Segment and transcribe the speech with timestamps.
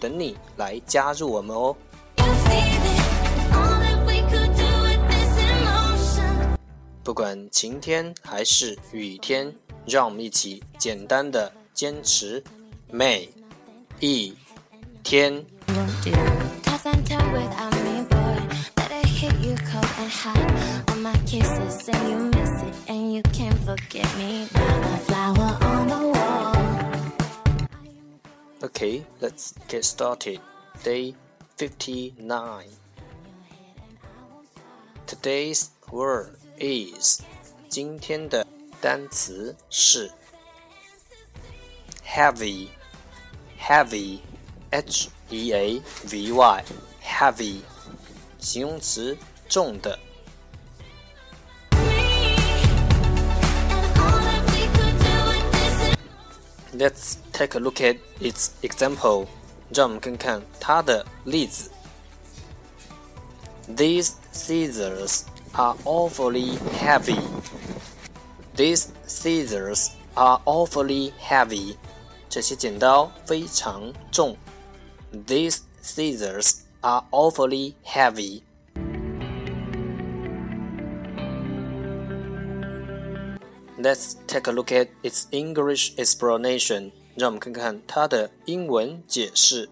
[0.00, 1.76] 等你来加入我们哦。
[7.04, 9.54] 不管晴天还是雨天，
[9.86, 12.42] 让我们一起简单的坚持
[12.90, 13.28] 每
[14.00, 14.34] 一
[15.02, 15.44] 天。
[15.74, 16.10] won't do.
[16.62, 18.40] Toss and turn without me, boy.
[18.76, 20.36] Let i hit you cold and hot.
[20.90, 24.48] On my kisses, and you miss it, and you can't forget me.
[24.52, 26.09] Now flower on the wall.
[28.79, 30.39] Okay, let's get started.
[30.81, 31.13] Day
[31.57, 32.65] 59.
[35.05, 37.21] Today's word is
[37.67, 38.47] 今天的
[38.79, 40.09] 单词是
[42.05, 42.69] heavy,
[43.59, 44.19] heavy,
[44.71, 46.63] h e a v y,
[47.03, 47.59] heavy，
[48.39, 49.17] 形容词
[49.49, 49.99] 重的。
[51.71, 51.83] And
[53.99, 55.95] all that we could do with this
[56.73, 59.27] Let's take a look at its example.
[59.73, 61.71] 让我们看看它的例子。
[63.67, 65.23] These scissors
[65.53, 67.19] are awfully heavy.
[68.55, 71.75] These scissors are awfully heavy.
[72.29, 74.37] 这些剪刀非常重。
[75.11, 78.43] These scissors are awfully heavy.
[83.77, 86.91] Let's take a look at its English explanation.
[87.20, 89.68] 让我们看看它的英文解释。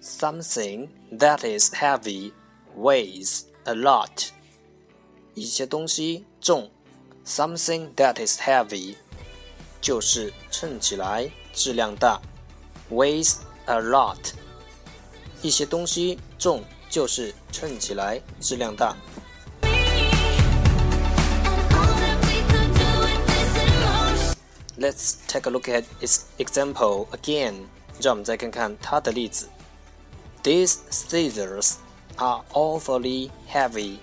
[0.00, 2.32] Something that is heavy
[2.78, 4.28] weighs a lot.
[5.34, 6.70] 一些东西重
[7.26, 8.94] ，something that is heavy
[9.80, 12.22] 就是称起来质量大
[12.88, 14.32] ，weighs a lot。
[15.42, 18.96] 一些东西重就是称起来质量大。
[24.77, 27.67] Let's take a look at its example again.
[27.99, 29.49] 让我们再看看它的例子。
[30.43, 31.75] These scissors
[32.17, 33.97] are awfully heavy.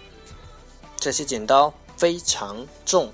[0.97, 3.13] 这些剪刀非常重。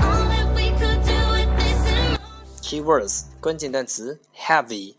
[0.00, 2.18] All that we could do with this emotion.
[2.62, 4.94] Keywords 关键单词 heavy,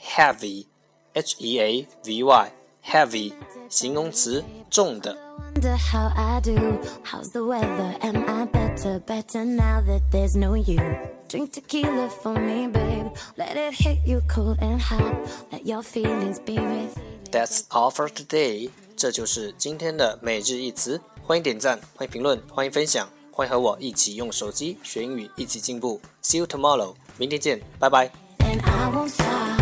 [0.00, 0.66] heavy,
[1.12, 2.52] h e a v y,
[2.83, 3.33] Heavy
[3.69, 5.17] 形容词重的。
[5.55, 6.79] Wonder how I do.
[7.03, 7.95] How's the weather?
[8.01, 10.79] Am I better, better now that there's no you?
[11.27, 13.11] Drink tequila for me, babe.
[13.37, 15.15] Let it hit you cold and hot.
[15.51, 16.97] Let your feelings be with.
[17.31, 18.69] That's all for today.
[18.95, 21.01] 这就是今天的每日一词。
[21.23, 26.01] 欢迎点赞，欢迎评论，欢迎分享，欢迎和我一起用手机学英语，一起进步。
[26.21, 26.95] See you tomorrow.
[27.17, 28.11] 明天见，拜拜。
[28.39, 29.61] And I won't stop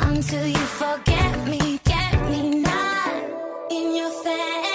[0.00, 1.78] until you forget me,
[3.76, 4.65] in your fantasy.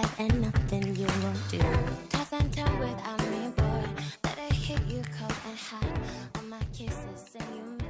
[0.00, 1.97] Have and nothing you won't do.